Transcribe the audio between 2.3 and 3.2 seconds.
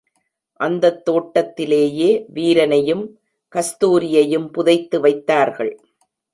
வீரனையும்